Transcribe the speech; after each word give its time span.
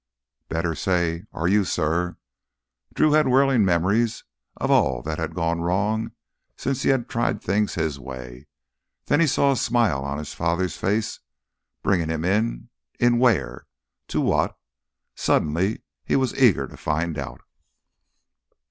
"Better 0.49 0.73
say—are 0.73 1.47
you, 1.47 1.63
suh?" 1.63 2.13
Drew 2.95 3.11
had 3.11 3.27
whirling 3.27 3.63
memories 3.63 4.23
of 4.57 4.71
all 4.71 5.03
that 5.03 5.19
had 5.19 5.35
gone 5.35 5.61
wrong 5.61 6.13
since 6.57 6.81
he 6.81 6.89
had 6.89 7.07
tried 7.07 7.39
things 7.39 7.75
his 7.75 7.99
way. 7.99 8.47
Then 9.05 9.19
he 9.19 9.27
saw 9.27 9.51
a 9.51 9.55
smile 9.55 10.03
on 10.03 10.17
his 10.17 10.33
father's 10.33 10.75
face, 10.75 11.19
bringing 11.83 12.09
him 12.09 12.25
in—in 12.25 13.19
where? 13.19 13.67
To 14.07 14.21
what? 14.21 14.57
Suddenly 15.13 15.83
he 16.03 16.15
was 16.15 16.33
eager 16.35 16.67
to 16.67 16.77
find 16.77 17.15
out. 17.19 17.41